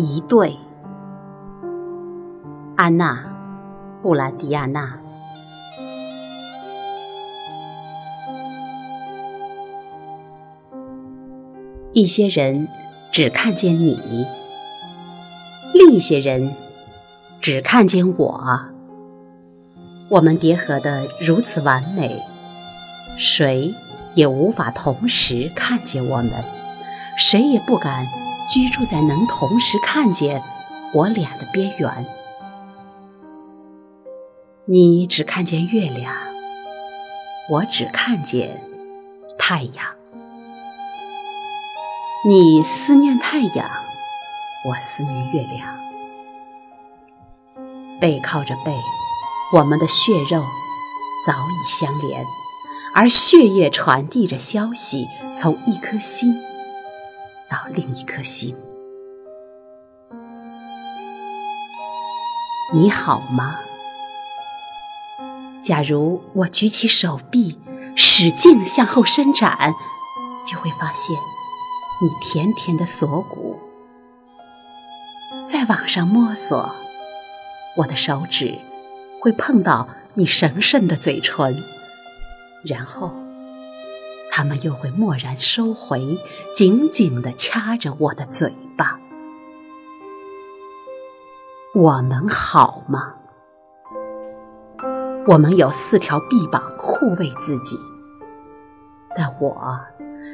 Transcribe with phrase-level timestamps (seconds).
[0.00, 0.56] 一对。
[2.74, 3.14] 安娜·
[4.02, 4.98] 布兰迪亚娜。
[11.92, 12.66] 一些人
[13.12, 14.24] 只看见你，
[15.74, 16.54] 另一些人
[17.42, 18.60] 只看见我。
[20.08, 22.22] 我们叠合的如此完美，
[23.18, 23.74] 谁
[24.14, 26.32] 也无法同时看见我们，
[27.18, 28.06] 谁也不敢
[28.50, 30.42] 居住在能同时看见
[30.92, 32.06] 我俩的边缘。
[34.64, 36.14] 你只看见月亮，
[37.50, 38.60] 我只看见
[39.38, 39.84] 太阳。
[42.26, 43.68] 你思念太阳，
[44.68, 45.78] 我思念月亮。
[48.00, 48.74] 背靠着背。
[49.52, 50.44] 我们的血肉
[51.26, 52.24] 早已相连，
[52.94, 56.32] 而血液传递着消息，从一颗心
[57.50, 58.54] 到另一颗心。
[62.72, 63.56] 你好吗？
[65.60, 67.58] 假如我举起手臂，
[67.96, 69.74] 使劲向后伸展，
[70.46, 71.16] 就会发现
[72.00, 73.58] 你甜甜的锁骨。
[75.46, 76.70] 再往上摸索，
[77.78, 78.56] 我的手指。
[79.22, 81.62] 会碰到你神圣的嘴唇，
[82.64, 83.12] 然后，
[84.30, 86.18] 他们又会蓦然收回，
[86.54, 88.98] 紧紧地掐着我的嘴巴。
[91.74, 93.14] 我们好吗？
[95.26, 97.76] 我们有四条臂膀护卫自己，
[99.14, 99.78] 但我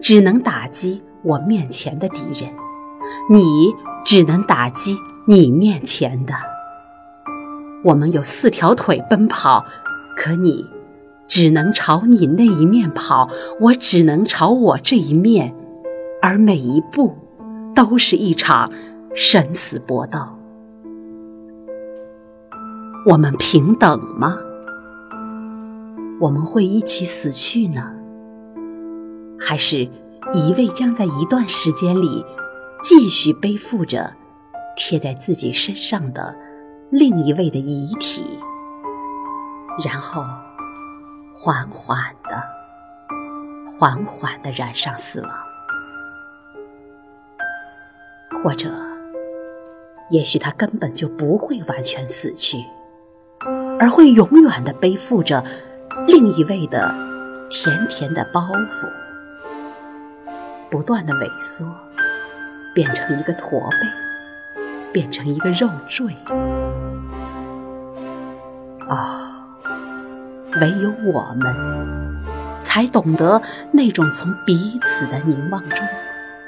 [0.00, 2.52] 只能打击我面前的敌人，
[3.28, 6.34] 你只能打击你面前的。
[7.84, 9.64] 我们有四条腿奔跑，
[10.16, 10.68] 可你
[11.30, 15.54] 只能朝你那一面跑，我只能朝我这一面，
[16.20, 17.16] 而每一步
[17.72, 18.72] 都是一场
[19.14, 20.18] 生死搏斗。
[23.06, 24.36] 我们平等吗？
[26.20, 27.92] 我们会一起死去呢，
[29.38, 29.88] 还是
[30.34, 32.26] 一位将在一段时间里
[32.82, 34.14] 继续背负着
[34.76, 36.36] 贴在自己身上的？
[36.90, 38.24] 另一位的遗体，
[39.84, 40.24] 然后
[41.42, 42.42] 缓缓的、
[43.78, 45.30] 缓缓的染上死亡，
[48.44, 48.68] 或者，
[50.10, 52.62] 也许他根本就不会完全死去，
[53.78, 55.42] 而会永远的背负着
[56.06, 56.94] 另一位的
[57.48, 58.86] 甜甜的包袱，
[60.70, 61.64] 不断的萎缩，
[62.74, 63.76] 变成一个驼背。
[64.92, 66.04] 变成一个肉坠。
[68.88, 69.39] 哦，
[70.60, 71.54] 唯有我们
[72.62, 73.40] 才懂得
[73.72, 75.78] 那种从彼此的凝望中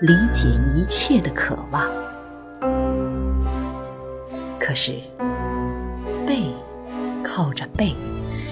[0.00, 1.82] 理解一切的渴望。
[4.60, 4.92] 可是，
[6.26, 6.54] 背
[7.22, 7.94] 靠着背，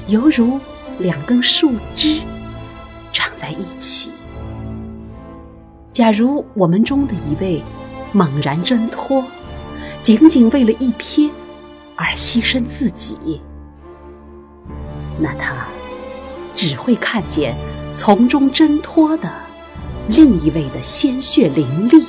[0.07, 0.59] 犹如
[0.99, 2.21] 两根树枝
[3.13, 4.11] 长在一起。
[5.93, 7.63] 假如我们中的一位
[8.13, 9.25] 猛然挣脱，
[10.03, 11.31] 仅仅为了一瞥
[11.95, 13.41] 而牺牲自己，
[15.19, 15.67] 那他
[16.55, 17.57] 只会看见
[17.95, 19.33] 从中挣脱的
[20.09, 22.05] 另一位的鲜血淋漓，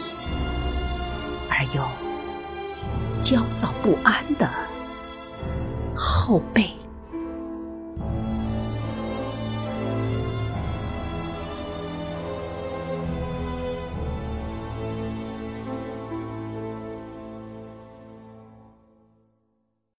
[1.49, 1.81] 而又
[3.21, 4.49] 焦躁不安的
[5.95, 6.71] 后背。